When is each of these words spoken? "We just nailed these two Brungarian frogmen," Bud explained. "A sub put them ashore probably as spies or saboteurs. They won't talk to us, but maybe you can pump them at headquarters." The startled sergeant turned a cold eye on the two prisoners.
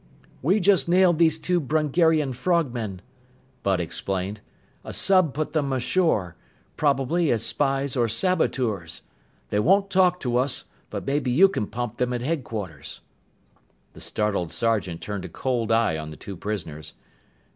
"We 0.41 0.59
just 0.59 0.89
nailed 0.89 1.19
these 1.19 1.37
two 1.37 1.59
Brungarian 1.61 2.33
frogmen," 2.33 3.03
Bud 3.61 3.79
explained. 3.79 4.41
"A 4.83 4.93
sub 4.93 5.35
put 5.35 5.53
them 5.53 5.71
ashore 5.71 6.35
probably 6.75 7.29
as 7.29 7.45
spies 7.45 7.95
or 7.95 8.07
saboteurs. 8.07 9.03
They 9.51 9.59
won't 9.59 9.91
talk 9.91 10.19
to 10.21 10.37
us, 10.37 10.63
but 10.89 11.05
maybe 11.05 11.29
you 11.29 11.47
can 11.47 11.67
pump 11.67 11.97
them 11.97 12.13
at 12.13 12.21
headquarters." 12.21 13.01
The 13.93 14.01
startled 14.01 14.51
sergeant 14.51 15.01
turned 15.01 15.25
a 15.25 15.29
cold 15.29 15.71
eye 15.71 15.99
on 15.99 16.09
the 16.09 16.17
two 16.17 16.35
prisoners. 16.35 16.93